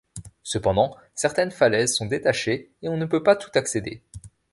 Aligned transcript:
Cependant, 0.41 0.97
certaines 1.13 1.51
falaises 1.51 1.93
sont 1.93 2.07
détachés 2.07 2.71
et 2.81 2.89
on 2.89 2.97
ne 2.97 3.05
peut 3.05 3.21
pas 3.21 3.35
tout 3.35 3.51
accéder. 3.53 4.01